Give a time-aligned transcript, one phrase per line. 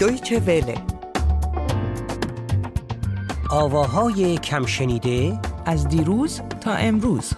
[0.00, 0.74] دویچه وله
[3.50, 7.32] آواهای کم شنیده از دیروز تا امروز.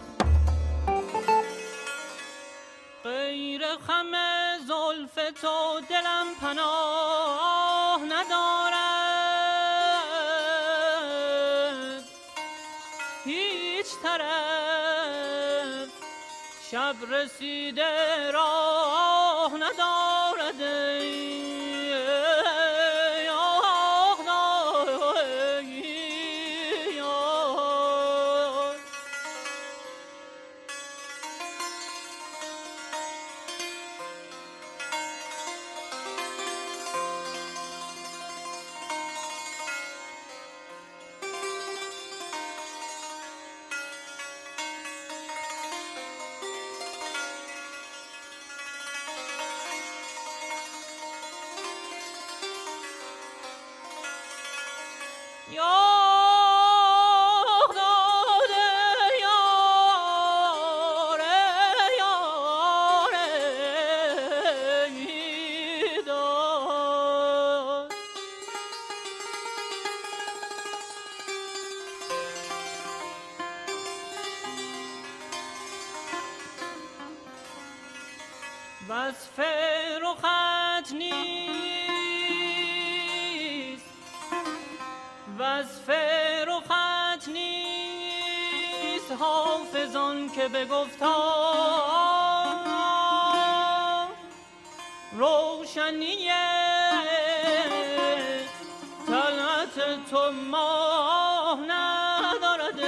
[100.11, 102.81] تو ماه ندارد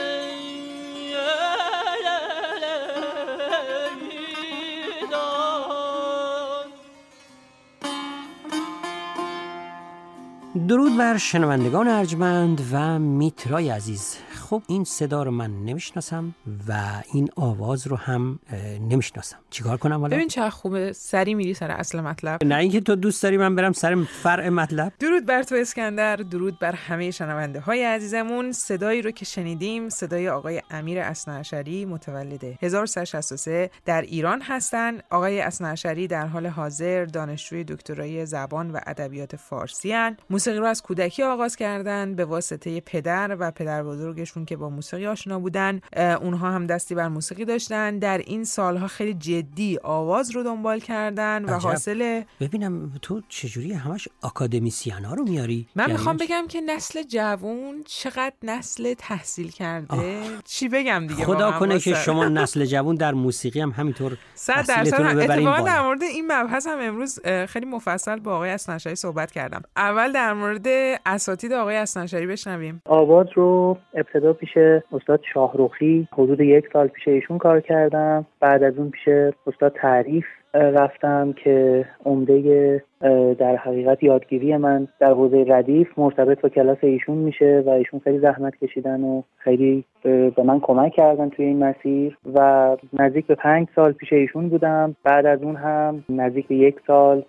[10.68, 16.34] درود بر شنوندگان ارجمند و میترای عزیز خب این صدا رو من نمی‌شناسم
[16.68, 18.38] و این آواز رو هم
[18.80, 19.36] نمی‌شناسم.
[19.50, 22.44] چیکار کنم حالا؟ ببین چه خوبه سری میری سر اصل مطلب.
[22.44, 24.92] نه اینکه تو دوست داری من برم سر فرع مطلب.
[24.98, 28.52] درود بر تو اسکندر درود بر همه شنونده های عزیزمون.
[28.52, 36.06] صدایی رو که شنیدیم صدای آقای امیر اسنعشری متولد 1363 در ایران هستند آقای اسنعشری
[36.06, 40.16] در حال حاضر دانشجوی دکترای زبان و ادبیات فارسی هن.
[40.30, 43.82] موسیقی رو از کودکی آغاز کردن به واسطه پدر و پدر
[44.34, 45.80] بزرگشون که با موسیقی آشنا بودن
[46.20, 47.98] اونها هم دستی بر موسیقی داشتن.
[47.98, 51.68] در این سالها خیلی جدی آواز رو دنبال کردن و عجب.
[51.68, 57.02] حاصل ببینم تو چجوری همش آکادمیسیان ها رو میاری؟ من یعنی می‌خوام؟ بگم که نسل
[57.02, 63.12] جوون چقدر نسل تحصیل کرده؟ چی بگم دیگه خدا کنه که شما نسل جوون در
[63.12, 65.00] موسیقی هم همینطور صد درصد.
[65.18, 69.62] اتفاقا در مورد این مبحث هم امروز خیلی مفصل با آقای اسنشری صحبت کردم.
[69.76, 70.66] اول در مورد
[71.06, 72.82] اساتید آقای اسنشری بشنویم.
[72.86, 74.56] آواز رو ابتدا پیش
[74.92, 78.26] استاد شاهروخی حدود یک سال پیش ایشون کار کردم.
[78.40, 79.08] بعد از اون پیش
[79.46, 82.82] استاد تعریف رفتم که عمده
[83.38, 88.18] در حقیقت یادگیری من در حوزه ردیف مرتبط با کلاس ایشون میشه و ایشون خیلی
[88.18, 93.68] زحمت کشیدن و خیلی به من کمک کردن توی این مسیر و نزدیک به پنج
[93.74, 94.96] سال پیش ایشون بودم.
[95.04, 97.22] بعد از اون هم نزدیک به یک سال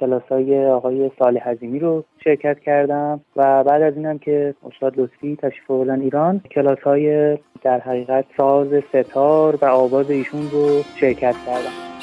[0.00, 5.36] کلاس های آقای صالح عظیمی رو شرکت کردم و بعد از اینم که استاد لطفی
[5.36, 11.93] تشریف آوردن ایران کلاس های در حقیقت ساز ستار و آواز ایشون رو شرکت کردم.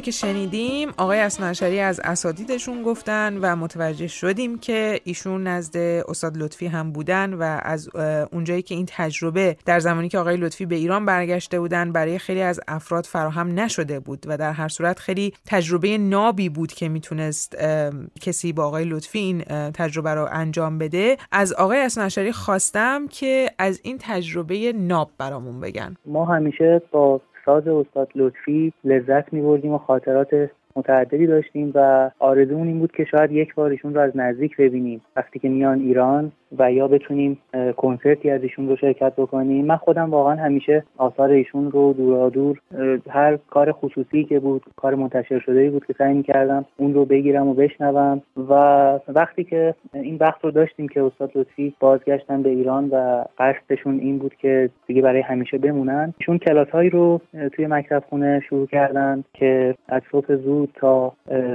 [0.00, 5.76] که شنیدیم آقای اسنعشری از اساتیدشون گفتن و متوجه شدیم که ایشون نزد
[6.08, 7.90] استاد لطفی هم بودن و از
[8.32, 12.42] اونجایی که این تجربه در زمانی که آقای لطفی به ایران برگشته بودن برای خیلی
[12.42, 17.56] از افراد فراهم نشده بود و در هر صورت خیلی تجربه نابی بود که می‌تونست
[18.20, 21.16] کسی با آقای لطفی این تجربه رو انجام بده.
[21.32, 25.96] از آقای اسنعشری خواستم که از این تجربه ناب برامون بگن.
[26.06, 32.78] ما همیشه با ساز استاد لطفی لذت می‌بردیم و خاطرات متعددی داشتیم و آرزومون این
[32.78, 35.00] بود که شاید یک بار ایشون رو از نزدیک ببینیم.
[35.16, 37.38] وقتی که میان ایران و یا بتونیم
[37.76, 39.64] کنسرتی از ایشون رو شرکت بکنیم.
[39.64, 41.92] من خودم واقعا همیشه آثار ایشون رو
[42.30, 42.60] دور
[43.10, 47.48] هر کار خصوصی که بود کار منتشر شده بود که سعی می‌کردم اون رو بگیرم
[47.48, 48.22] و بشنوم.
[48.36, 48.52] و
[49.08, 54.18] وقتی که این وقت رو داشتیم که استاد لطفی بازگشتن به ایران و قصدشون این
[54.18, 57.20] بود که دیگه برای همیشه بمونن ایشون کلاس هایی رو
[57.52, 61.12] توی مکتب خونه شروع کردن که از صبح زود تا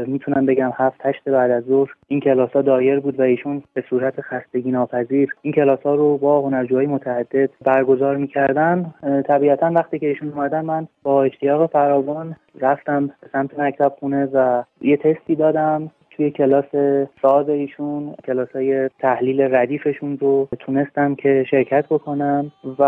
[0.08, 3.84] می‌تونم بگم هفت هشت بعد از ظهر این کلاس ها دایر بود و ایشون به
[3.90, 5.36] صورت خستگی ناپذیر.
[5.42, 8.94] این کلاس ها رو با هنرجوهای متعدد برگزار می‌کردن.
[9.28, 14.64] طبیعتا وقتی که ایشون اومدن من با اشتیاق فراوان رفتم به سمت مکتب خونه و
[14.82, 15.92] یه تستی دادم.
[16.18, 16.66] توی کلاس
[17.22, 22.84] ساز ایشون کلاس های تحلیل ردیفشون رو تونستم که شرکت بکنم و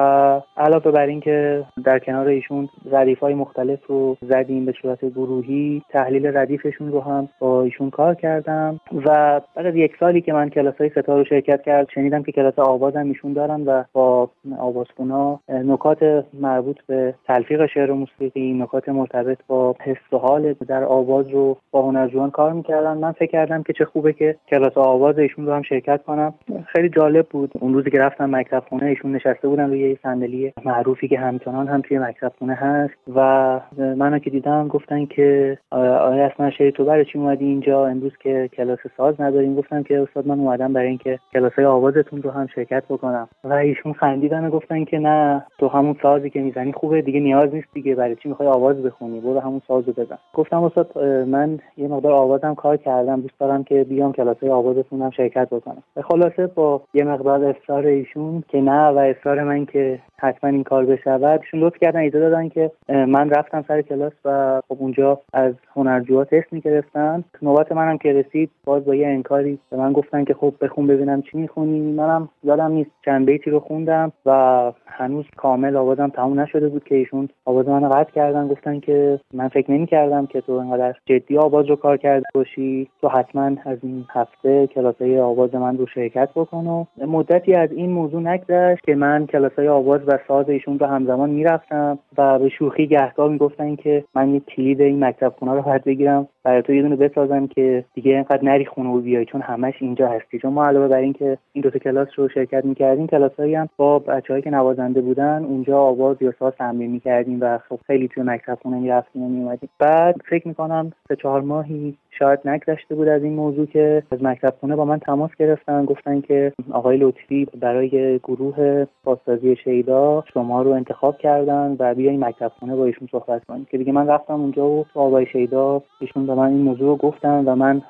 [0.57, 6.37] علاوه بر اینکه در کنار ایشون ردیف های مختلف رو زدیم به صورت گروهی تحلیل
[6.37, 10.75] ردیفشون رو هم با ایشون کار کردم و بعد از یک سالی که من کلاس
[10.79, 14.29] های ستار رو شرکت کرد شنیدم که کلاس آواز هم ایشون دارن و با
[14.59, 20.83] آوازخونا نکات مربوط به تلفیق شعر و موسیقی نکات مرتبط با حس و حال در
[20.83, 22.97] آواز رو با هنرجویان کار می‌کردن.
[22.97, 26.33] من فکر کردم که چه خوبه که کلاس آواز ایشون رو هم شرکت کنم.
[26.67, 27.51] خیلی جالب بود.
[27.59, 31.67] اون روزی که رفتم مکتب خونه ایشون نشسته بودن روی یه صندلی معروفی که همچنان
[31.67, 36.85] هم توی مکتب خونه هست و منو که دیدم گفتن که آیا اصلا شری تو
[36.85, 39.55] برای چی اومدی اینجا؟ امروز که کلاس ساز نداریم.
[39.55, 43.27] گفتم که استاد من اومدم برای اینکه کلاس های آوازتون رو هم شرکت بکنم.
[43.43, 47.53] و ایشون خندیدن و گفتن که نه تو همون سازی که می‌زنی خوبه دیگه نیاز
[47.53, 47.95] نیست دیگه.
[47.95, 50.17] برای چی می‌خوای آواز بخونی؟ برو همون سازو بزن.
[50.33, 50.97] گفتم استاد
[51.27, 52.77] من یه مقدار آوازم کار
[53.07, 55.83] کردم دوست دارم که بیام کلاس های آوازتون هم شرکت بکنم.
[56.03, 60.85] خلاصه با یه مقدار اصرار ایشون که نه و اصرار من که حتما این کار
[60.85, 61.39] بشود.
[61.43, 66.23] ایشون لطف کردن ایده دادن که من رفتم سر کلاس و خب اونجا از هنرجوها
[66.23, 67.23] تست می‌گرفتن.
[67.41, 71.21] نوبت منم که رسید باز با یه انکاری به من گفتن که خب بخون ببینم
[71.21, 71.79] چی می‌خونی.
[71.79, 76.95] منم یادم نیست چند بیتی رو خوندم و هنوز کامل آوازم تموم نشده بود که
[76.95, 78.47] ایشون آواز منو قطع کردن.
[78.47, 82.89] گفتن که من فکر نمی‌کردم که تو انقدر جدی آواز رو کار کرده باشی.
[83.01, 87.91] تو حتما از این هفته کلاسای آواز من رو شرکت بکن و مدتی از این
[87.91, 92.87] موضوع نگذشت که من کلاسای آواز و ساز ایشون رو همزمان می‌رفتم و به شوخی
[92.87, 96.81] گهگاه می‌گفتن که من یه کلید این مکتب خونه رو باید بگیرم برای تو یه
[96.81, 100.39] دونه بسازم که دیگه اینقدر نری خونه و بیای چون همش اینجا هستی.
[100.39, 103.99] چون ما علاوه بر اینکه این دو تا کلاس رو شرکت می‌کردیم کلاسایی هم با
[103.99, 108.57] بچههایی که نوازنده بودن اونجا آواز یا ساز تمرین می‌کردیم و خب خیلی توی مکتب
[108.61, 113.33] خونه می‌رفتیم و میومدیم بعد فکر می‌کنم سه چهار ماهی شاید نگذشته بود از این
[113.33, 118.85] موضوع که از مکتب خونه با من تماس گرفتن گفتن که آقای لطفی برای گروه
[119.03, 123.77] بازسازی شیدا شما رو انتخاب کردن و بیاین مکتب خونه با ایشون صحبت کنید که
[123.77, 127.45] دیگه من رفتم اونجا و تو آقای شیدا ایشون به من این موضوع رو گفتن
[127.45, 127.81] و من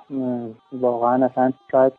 [0.73, 1.93] واقعا اصلا شاید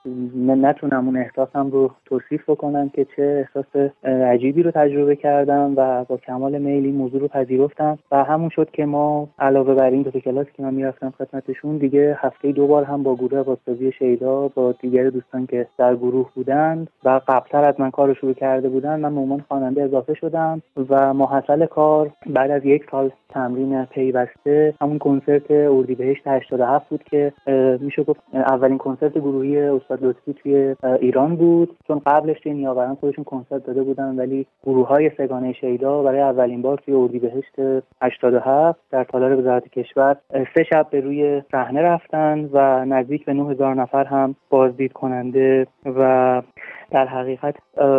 [0.46, 6.16] نتونم اون احساسم رو توصیف بکنم که چه احساس عجیبی رو تجربه کردم و با
[6.16, 7.98] کمال میل این موضوع رو پذیرفتم.
[8.12, 12.17] و همون شد که ما علاوه بر این دو کلاسی که من می‌رفتم خدمتشون دیگه
[12.18, 16.90] هفته دو بار هم با گروه بازسازی شیدا با دیگر دوستان که در گروه بودند
[17.04, 21.14] و قبلتر از من کار شروع کرده بودن من به عنوان خواننده اضافه شدم و
[21.14, 27.32] محصل کار بعد از یک سال تمرین پیوسته همون کنسرت اردیبهشت 87 بود که
[27.80, 31.76] میشه گفت اولین کنسرت گروهی استاد لطفی توی ایران بود.
[31.86, 36.62] چون قبلش توی نیاوران خودشون کنسرت داده بودن ولی گروه های سگانه شیدا برای اولین
[36.62, 37.54] بار توی اردیبهشت
[38.02, 43.74] 87 در تالار وزارت کشور سه شب به روی صحنه رفتن و نزدیک به 9000
[43.74, 46.42] نفر هم بازدید کننده و
[46.90, 47.54] در حقیقت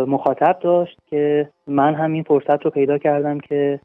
[0.08, 3.80] مخاطب داشت که من هم این فرصت رو پیدا کردم که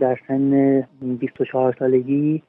[0.00, 2.42] در سن 24 سالگی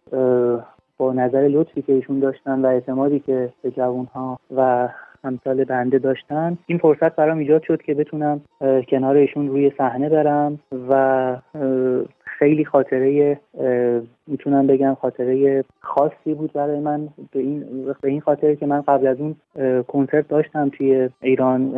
[0.97, 4.89] با نظر لطفی که ایشون داشتن و اعتمادی که به جوانها و
[5.23, 8.41] همسال بنده داشتن این فرصت برام ایجاد شد که بتونم
[8.89, 11.37] کنار ایشون روی صحنه برم و
[12.43, 13.39] خیلی خاطره
[14.27, 15.63] می‌تونم بگم خاطره
[15.95, 17.63] خاصی بود برای من به این
[18.01, 19.35] به این خاطر که من قبل از اون
[19.83, 21.71] کنسرت داشتم توی ایران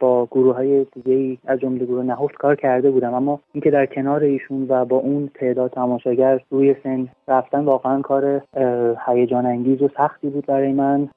[0.00, 3.14] با گروه های دیگه از جمله گروه نهفت کار کرده بودم.
[3.14, 8.42] اما اینکه در کنار ایشون و با اون تعداد تماشاگر روی سن رفتن واقعا کار
[9.06, 11.08] هیجان انگیز و سختی بود برای من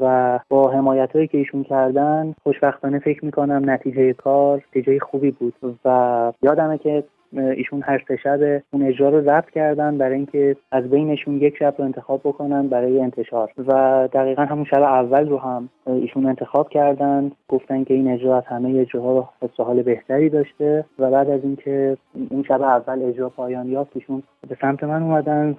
[0.00, 5.54] و با حمایت هایی که ایشون کردن خوشبختانه فکر می‌کنم نتیجه کار نتیجه خوبی بود.
[5.84, 7.04] و یادمه که
[7.38, 11.74] ایشون هر سه شب اون اجرا رو ضبط کردن برای اینکه از بینشون یک شب
[11.78, 13.50] رو انتخاب بکنن برای انتشار.
[13.58, 18.44] و دقیقا همون شب اول رو هم ایشون انتخاب کردن گفتن که این اجرا از
[18.46, 21.96] همه اجراها حس حال بهتری داشته و بعد از اینکه
[22.30, 25.56] اون شب اول اجرا پایان یافت ایشون به سمت من اومدن.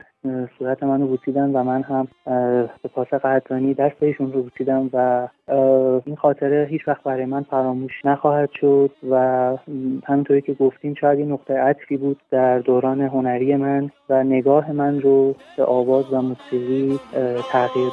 [0.60, 2.08] صورت منو بوسیدن و من هم
[2.84, 5.28] به پاس قدردانی دست ایشون رو بوسیدم و
[6.06, 9.16] این خاطره هیچ وقت برای من فراموش نخواهد شد و
[10.08, 15.02] همینطوری که گفتیم شاید این نقطه عطفی بود در دوران هنری من و نگاه من
[15.02, 17.00] رو به آواز و موسیقی
[17.52, 17.92] تغییر.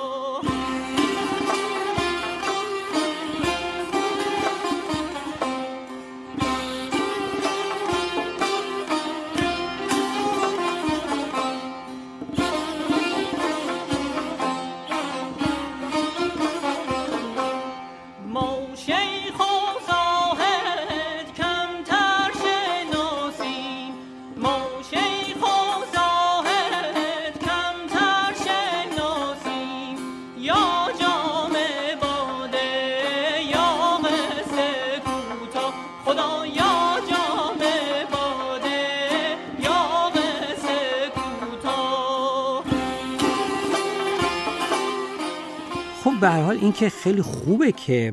[46.82, 48.12] که خیلی خوبه که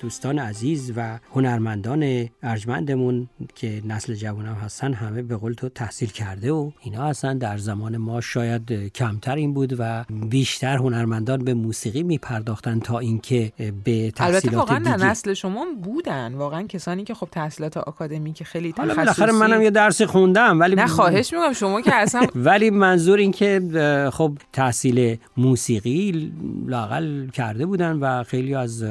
[0.00, 6.08] دوستان عزیز و هنرمندان ارجمندمون که نسل جوان هم هستن همه به قول تو تحصیل
[6.08, 7.38] کرده و اینا هستن.
[7.38, 13.52] در زمان ما شاید کمتر این بود و بیشتر هنرمندان به موسیقی میپرداختن تا اینکه
[13.84, 16.34] به تحصیلات البته واقعا دیگه نسل شما بودن.
[16.34, 20.76] واقعا کسانی که خب تحصیلات آکادمی که خیلی حالا بالاخره منم یه درسی خوندم ولی
[20.76, 23.60] نه خواهش می‌کنم شما که اصلا ولی منظور این که
[24.12, 26.32] خب تحصیل موسیقی
[26.66, 28.84] لاقل کرده بودن و خیلی از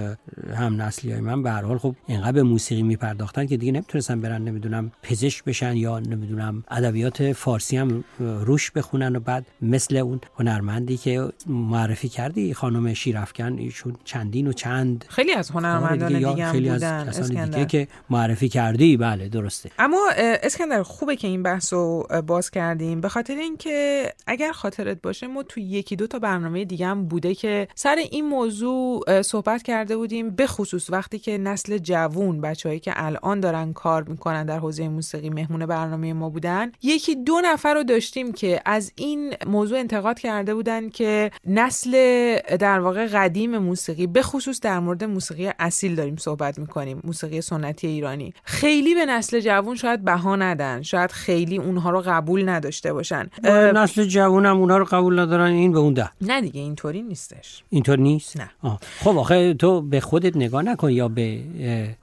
[0.56, 4.22] هم نسلی های من به هر حال خب اینقدر به موسیقی میپرداختن که دیگه نمی‌تونستن
[4.22, 10.22] برن نمی‌دونم پزشک بشن یا نمی‌دونم ادبیات فارسی هم روش بخونن و بعد مثل اون
[10.40, 16.52] هنرمندی که معرفی کردی خانم شیرافکن ایشون چندین و چند خیلی از هنرمندان دیگه هم
[16.52, 17.06] خیلی از بودن.
[17.06, 17.46] کسان اسکندر.
[17.46, 18.98] دیگه که معرفی کردی.
[18.98, 19.72] بله درسته.
[19.80, 23.02] اما اسکندر خوبه که این بحث رو باز کردیم.
[23.02, 27.36] به خاطر اینکه اگر خاطرت باشه ما تو یکی دو تا برنامه دیگه هم بوده
[27.36, 32.92] که سر این موضوع صحبت کرده بودیم به خصوص وقتی که نسل جوون بچههایی که
[32.96, 37.84] الان دارن کار می‌کنن در حوزه موسیقی مهمون برنامه ما بودن یکی دو نفر رو
[37.84, 41.92] داشتیم که از این موضوع انتقاد کرده بودن که نسل
[42.60, 47.88] در واقع قدیم موسیقی به خصوص در مورد موسیقی اصیل داریم صحبت می‌کنیم موسیقی سنتی
[47.88, 48.34] ایرانی.
[48.44, 53.30] خیلی به نسل جوون شاید بها ندن شاید خیلی اونها رو قبول نداشته باشن.
[53.74, 56.10] نسل جوان هم اونا رو قبول ندارن این به اون ده.
[56.22, 57.64] نه دیگه اینطوری نیستش.
[57.70, 58.50] اینطور نیست؟ نه.
[58.64, 58.80] آه.
[59.00, 60.79] خب آخه تو به خودت نگاه نکن.
[60.84, 61.44] یا به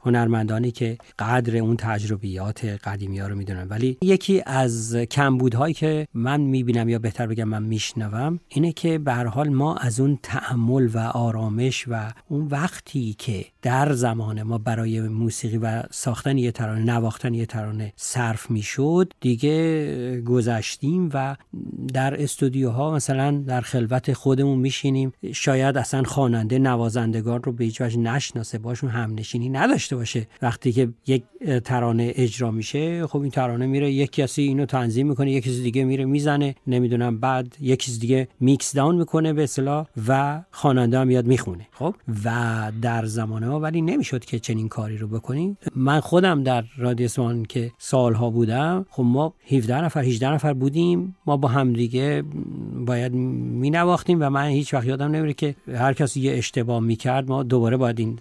[0.03, 3.67] هنرمندانی که قدر اون تجربیات قدیمی ها رو می‌دونن.
[3.69, 9.13] ولی یکی از کمبودهایی که من می‌بینم یا بهتر بگم من میشنوم اینه که به
[9.13, 14.59] هر حال ما از اون تعمل و آرامش و اون وقتی که در زمان ما
[14.59, 21.37] برای موسیقی و ساختن یه ترانه نواختن یه ترانه صرف می‌شد دیگه گذشتیم و
[21.95, 25.13] در استودیوها مثلا در خلوت خودمون میشینیم.
[25.33, 27.99] شاید اصلا خواننده نوازندگان رو به هیچ وجه
[28.59, 30.27] باشون همنشینی نداشته باشه.
[30.43, 31.23] وقتی که یک
[31.65, 35.85] ترانه اجرا میشه خب این ترانه میره یک کسی اینو تنظیم می‌کنه یک کسی دیگه
[35.85, 41.07] میره می‌زنه نمی‌دونم بعد یک کسی دیگه میکس داون می‌کنه به اصطلاح و خواننده هم
[41.07, 41.67] میاد می‌خونه.
[41.73, 41.95] خب؟
[42.25, 45.59] و در زمان ما ولی نمی‌شد که چنین کاری رو بکنیم.
[45.75, 47.09] من خودم در رادیو
[47.49, 51.17] که سالها بودم خب ما 17 نفر 18 نفر بودیم.
[51.27, 52.23] ما با همدیگه
[52.87, 57.29] باید می نواختیم و من هیچ وقت یادم نمیره که هر کسی یه اشتباه می‌کرد
[57.29, 58.19] ما دوباره باید این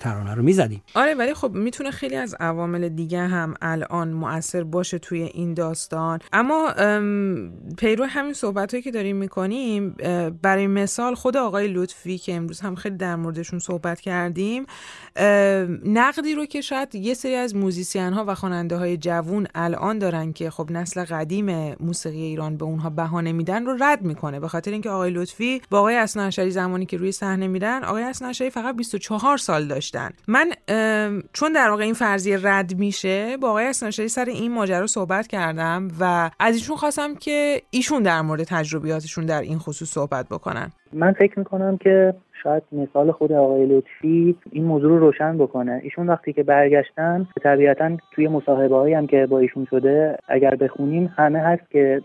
[0.00, 0.82] ترانه رو می‌زدیم.
[0.94, 6.18] آره ولی خب می‌تونه خیلی از عوامل دیگه هم الان مؤثر باشه توی این داستان.
[6.32, 9.96] اما ام، پیرو همین صحبت هایی که داریم می‌کنیم
[10.42, 14.66] برای مثال خود آقای لطفی که امروز هم خیلی در موردشون صحبت کردیم
[15.84, 20.32] نقدی رو که شاید یه سری از موزیسین ها و خواننده های جوون الان دارن
[20.32, 24.40] که خب نسل قدیم موسیقی ایران به اونها بهانه میدن رو رد می‌کنه.
[24.40, 28.50] به خاطر اینکه آقای لطفی با آقای اسناعشری زمانی که روی صحنه میرن آقای اسناعشری
[28.50, 30.10] فقط 24 سال داشتن.
[30.28, 30.52] من
[31.32, 35.88] چون در واقع این فرضیه رد میشه با آقای اسناعشری سر این ماجرا صحبت کردم
[36.00, 40.72] و از ایشون خواستم که ایشون در مورد تجربیاتشون در این خصوص صحبت بکنن.
[40.92, 45.80] من فکر می‌کنم که شاید مثال خود آقای لطفی این موضوع رو روشن بکنه.
[45.82, 51.12] ایشون وقتی که برگشتن طبیعتا توی مصاحبه هایی هم که با ایشون شده اگر بخونیم
[51.16, 52.02] همه هست که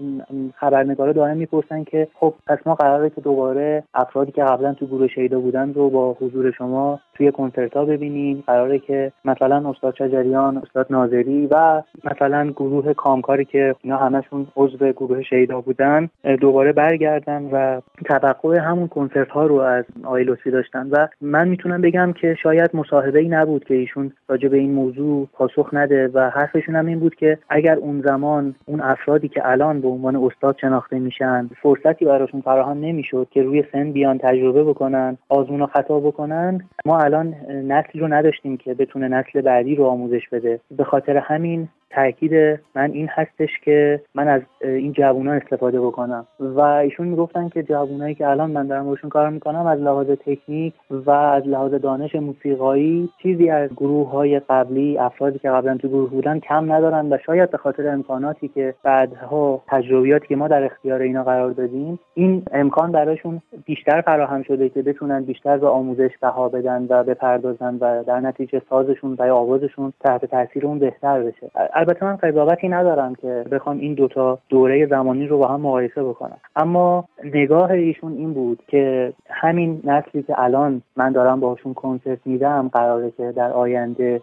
[0.55, 5.08] خبرنگارا دائم می‌پرسن که خب پس ما قراره که دوباره افرادی که قبلا تو گروه
[5.08, 8.43] شیدا بودن رو با حضور شما توی کنسرت ها ببینیم.
[8.48, 14.91] قراره که مثلا استاد شجریان استاد ناظری و مثلا گروه کامکاری که اینا همشون عضو
[14.91, 16.10] گروه شیدا بودن
[16.41, 21.81] دوباره برگردن و توقع همون کنسرت ها رو از آقای لطفی داشتن و من می‌تونم
[21.81, 26.29] بگم که شاید مصاحبه ای نبود که ایشون راجع به این موضوع پاسخ نده و
[26.29, 30.57] حرفشون هم این بود که اگر اون زمان اون افرادی که الان به عنوان استاد
[30.62, 36.00] شناخته میشن فرصتی براشون فراهم نمی‌شد که روی سن بیان تجربه بکنن آزمون و خطا
[36.00, 40.59] بکنن ما الان نسلی رو نداشتیم که بتونه نسل بعدی رو آموزش بده.
[40.77, 46.25] به خاطر همین تاکید من این هستش که من از این جوونا استفاده بکنم.
[46.39, 50.74] و ایشون می‌گفتن که جوونایی که الان من دارم روشون کار می‌کنم از لحاظ تکنیک
[50.91, 56.10] و از لحاظ دانش موسیقایی چیزی از گروه های قبلی افرادی که قبلا تو گروه
[56.10, 61.01] بودن کم ندارن و شاید به خاطر امکاناتی که بعدها تجربیاتی که ما در اختیار
[61.01, 66.50] اینا قرار دادیم این امکان براشون بیشتر فراهم شده که بتونن بیشتر به آموزش بها
[66.50, 71.51] بدن و بپردازن و در نتیجه سازشون و آوازشون تحت تاثیر اون بهتر بشه.
[71.79, 76.38] البته من قضاوتی ندارم که بخوام این دوتا دوره زمانی رو با هم مقایسه بکنم.
[76.55, 82.69] اما نگاه ایشون این بود که همین نسلی که الان من دارم باشون کنسرت میدم
[82.74, 84.21] قراره که در آینده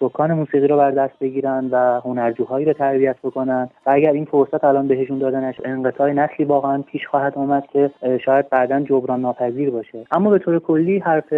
[0.00, 3.68] سکان موسیقی رو بر دست بگیرن و هنرجوهایی رو تربیت بکنن.
[3.86, 7.90] و اگر این فرصت الان بهشون دادنش انقطاع نسلی واقعا پیش خواهد آمد که
[8.24, 10.06] شاید بعدا جبران ناپذیر باشه.
[10.10, 11.34] اما به طور کلی حرف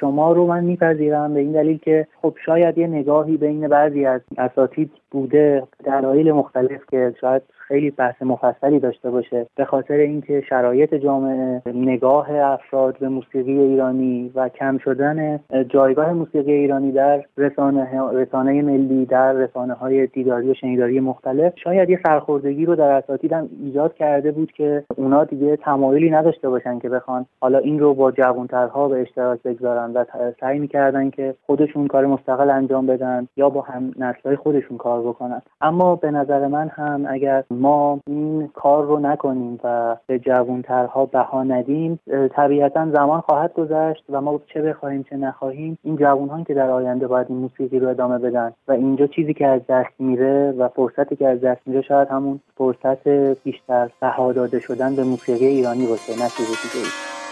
[0.00, 4.20] شما رو من میپذیرم به این دلیل که خب شاید یه نگاهی بین بعضی از
[4.38, 10.94] اساتید بوده دلایل مختلف که شاید خیلی بحث مفصلی داشته باشه به خاطر اینکه شرایط
[10.94, 18.62] جامعه نگاه افراد به موسیقی ایرانی و کم شدن جایگاه موسیقی ایرانی در رسانه رسانه
[18.62, 23.48] ملی در رسانه های دیداری و شنیداری مختلف شاید یه سرخوردگی رو در اساتید هم
[23.64, 28.12] ایجاد کرده بود که اونا دیگه تمایلی نداشته باشن که بخوان حالا این رو با
[28.12, 30.04] جوانترها به اشتراک بگذارن و
[30.40, 35.42] سعی می‌کردن که خودشون کار مستقل انجام بدن یا با هم نسلهای خودشون کار بکنن.
[35.60, 41.42] اما به نظر من هم اگر ما این کار رو نکنیم و به جوانترها بها
[41.42, 41.98] ندیم.
[42.36, 47.06] طبیعتا زمان خواهد گذشت و ما چه بخواهیم چه نخواهیم این جوانان که در آینده
[47.06, 51.16] باید این موسیقی رو ادامه بدن و اینجا چیزی که از دست میره و فرصتی
[51.16, 53.08] که از دست میره شاید همون فرصت
[53.44, 57.23] بیشتر بها داده شدن به موسیقی ایرانی باشه نه چیز دیگه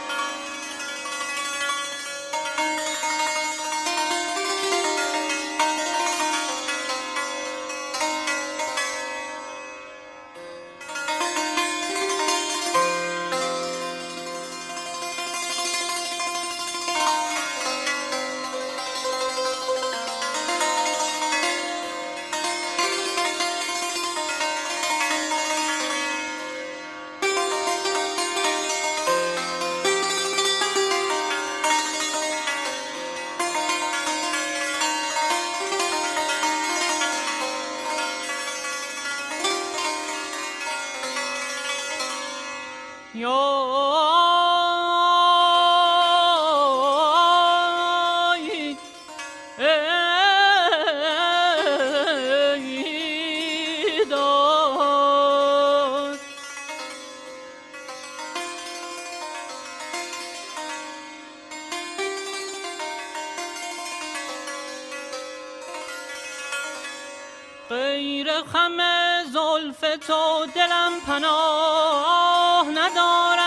[70.46, 73.42] دلم پناه ندارد.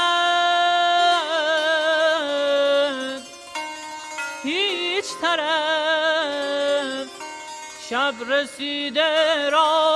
[4.44, 7.08] هیچ طرف
[7.90, 9.95] شب رسیده راه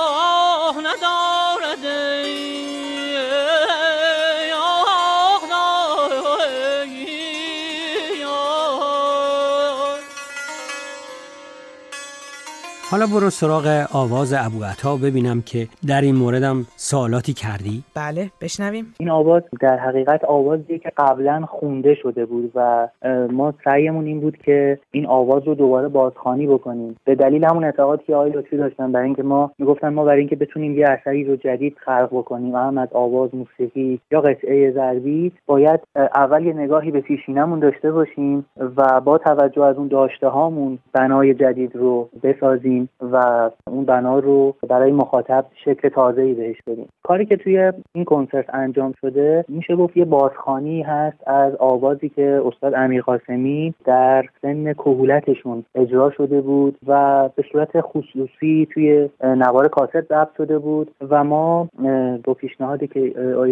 [12.90, 17.84] حالا برو سراغ آواز ابو عطا ببینم که در این موردم سوالاتی کردی.
[17.96, 18.84] بله بشنویم.
[18.98, 22.88] این آواز در حقیقت آوازی که قبلا خونده شده بود و
[23.32, 26.96] ما سعیمون این بود که این آواز رو دوباره بازخوانی بکنیم.
[27.04, 30.36] به دلیل همون اعتقادی که آقای لطفی داشتن برای اینکه ما می‌گفتن ما برای اینکه
[30.36, 35.80] بتونیم یه اثری رو جدید خلق بکنیم هم از آواز موسیقی یا قطعه ضربی باید
[35.96, 41.34] اول یه نگاهی به پیشینمون داشته باشیم و با توجه از اون داشته هامون بنای
[41.34, 42.79] جدید رو بسازیم.
[43.00, 46.88] و اون بنا رو برای مخاطب شکل تازه ای بهش بدیم.
[47.02, 52.42] کاری که توی این کنسرت انجام شده میشه گفت یه بازخانی هست از آوازی که
[52.46, 59.68] استاد امیر قاسمی در سن کهولتشون اجرا شده بود و به صورت خصوصی توی نوار
[59.68, 61.68] کاست ضبط شده بود و ما
[62.24, 63.00] با پیشنهادی که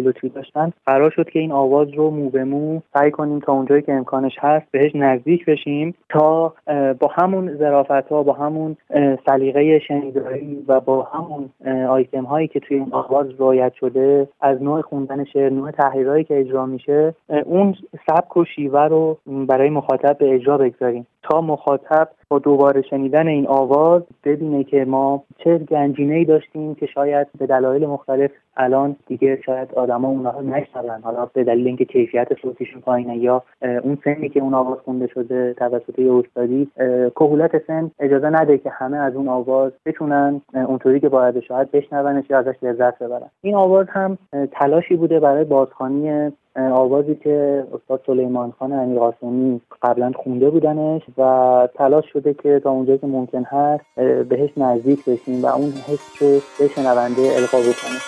[0.03, 3.81] لطفی داشتن قرار شد که این آواز رو مو به مو سعی کنیم تا اونجایی
[3.81, 6.53] که امکانش هست بهش نزدیک بشیم تا
[6.99, 8.77] با همون ظرافت ها با همون
[9.25, 11.49] سلیقه شنیداری و با همون
[11.89, 16.39] آیتم هایی که توی این آواز رعایت شده از نوع خوندن شعر نوع تحریرهایی که
[16.39, 17.75] اجرا میشه اون
[18.07, 21.07] سبک و شیوه رو برای مخاطب به اجرا بگذاریم.
[21.23, 26.85] تا مخاطب با دوباره شنیدن این آواز ببینه که ما چه گنجینه ای داشتیم که
[26.85, 31.01] شاید به دلایل مختلف الان دیگه شاید آدما اونها رو نشنون.
[31.03, 35.53] حالا به دلیل اینکه کیفیت صوتیشون پایینه یا اون سنی که اون آواز خونده شده
[35.53, 36.67] توسط استادی
[37.15, 42.29] کهولت سن اجازه نده که همه از اون آواز بتونن اونطوری که باید شاید بشنونش
[42.29, 43.29] یا ازش لذت ببرن.
[43.41, 44.17] این آواز هم
[44.51, 46.31] تلاشی بوده برای بازخوانی
[46.71, 52.71] آوازی که استاد سلیمان خان امیر قاسمی قبلا خونده بودنش و تلاش شده که تا
[52.71, 53.85] اونجایی که ممکن هست
[54.29, 58.01] بهش نزدیک بشیم و اون حس رو به شنونده القا بکنیم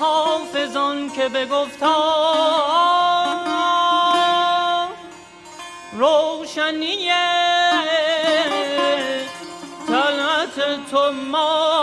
[0.00, 1.96] حافظان که به گفتا
[5.92, 7.08] روشنی
[9.88, 11.75] طلعت تو ماه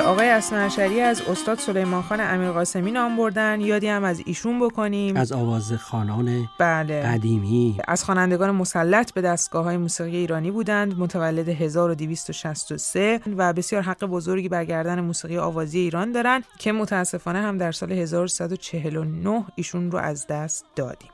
[0.00, 3.60] آقای اسمعشری از استاد سلیمان خان امیر قاسمی نام بردن.
[3.60, 5.16] یادی هم از ایشون بکنیم.
[5.16, 7.02] از آواز خانان بله.
[7.02, 7.78] قدیمی.
[7.88, 10.98] از خوانندگان مسلط به دستگاه های موسیقی ایرانی بودند.
[10.98, 17.72] متولد 1263 و بسیار حق بزرگی برگردن موسیقی آوازی ایران دارند که متاسفانه هم در
[17.72, 21.10] سال 1149 ایشون رو از دست دادیم.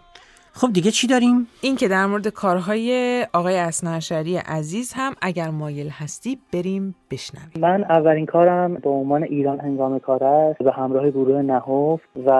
[0.58, 5.88] خب دیگه چی داریم؟ این که در مورد کارهای آقای اسنعشری عزیز هم اگر مایل
[5.88, 7.50] هستی بریم بشنویم.
[7.60, 12.30] من اولین کارم به عنوان ایران هنگام کار است به همراه گروه نهفت و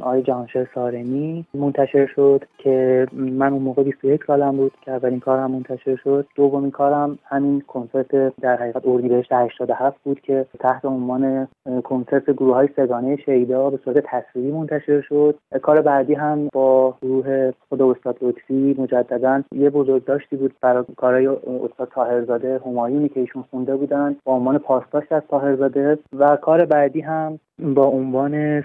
[0.00, 5.50] آقای جهانشاه سارمی منتشر شد که من اون موقع 21 سالم بود که اولین کارم
[5.50, 6.26] منتشر شد.
[6.34, 11.48] دومین کارم همین کنسرت در حقیقت اردیبهشت 87 بود که تحت عنوان
[11.84, 15.38] کنسرت گروه های سگانه شیدا به صورت تصویری منتشر شد.
[15.62, 17.31] کار بعدی هم با گروه
[17.68, 23.44] خود استاد لطفی مجددا یه بزرگ داشتی بود برای کارهای استاد تاهرزاده همایونی که ایشون
[23.50, 28.64] خونده بودن با عنوان پاسداشت از تاهرزاده و کار بعدی هم با عنوان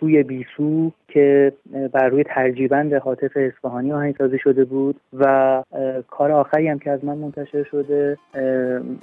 [0.00, 1.52] سوی بیسو که
[1.92, 5.62] بر روی ترجیبند حاطف اصفهانی آهنگسازی شده بود و
[6.10, 8.18] کار آخری هم که از من منتشر شده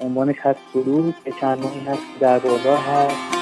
[0.02, 3.37] عنوانش هست سرود که چند ماهی هست در بازار هست.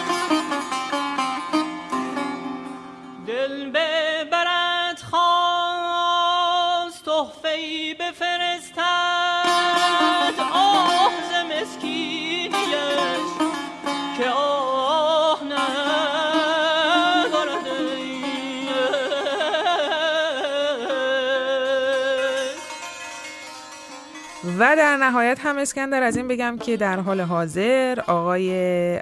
[24.59, 28.51] و در نهایت هم اسکندر از این بگم که در حال حاضر آقای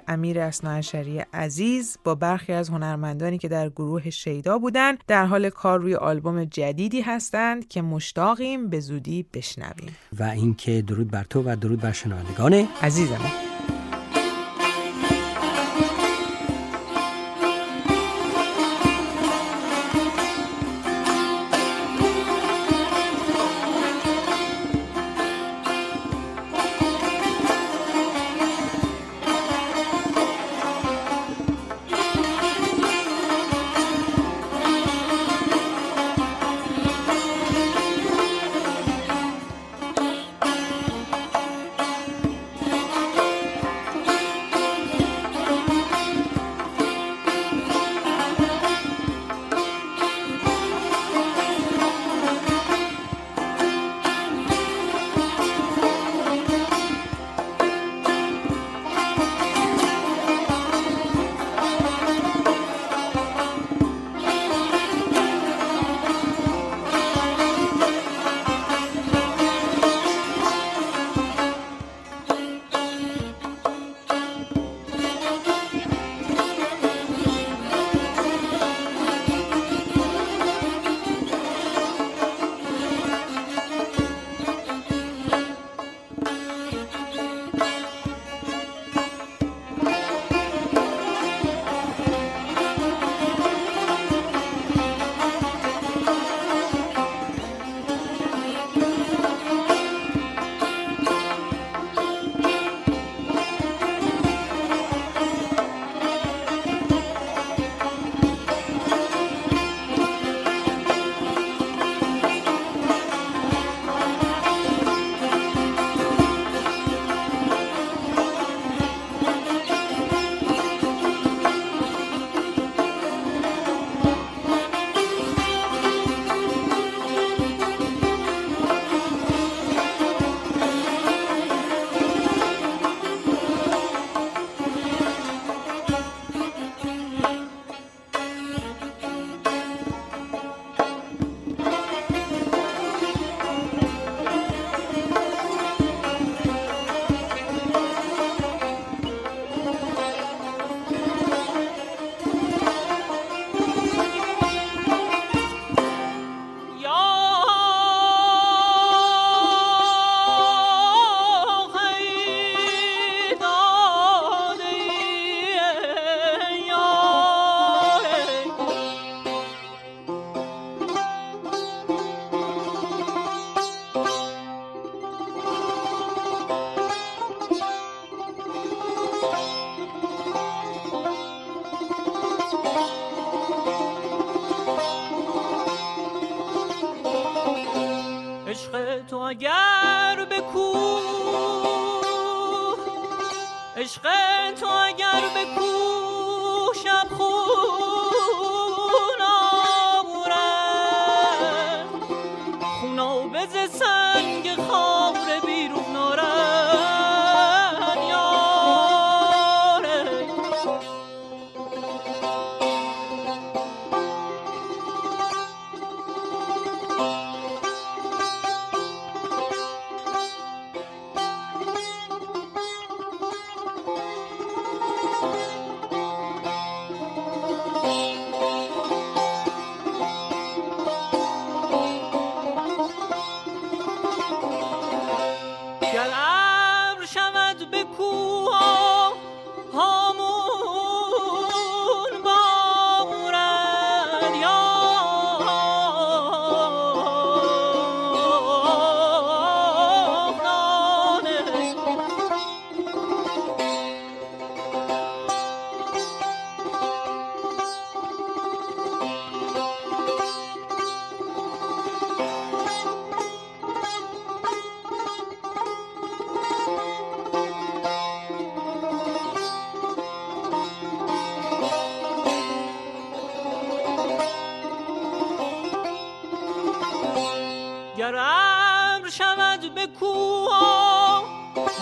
[0.07, 5.79] امیر اسناعشری عزیز با برخی از هنرمندانی که در گروه شیدا بودند در حال کار
[5.79, 9.95] روی آلبوم جدیدی هستند که مشتاقیم به زودی بشنویم.
[10.19, 13.52] و اینکه درود بر تو و درود بر شنوندگان عزیزم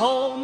[0.02, 0.40] هامون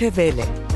[0.00, 0.69] Deutsche Welle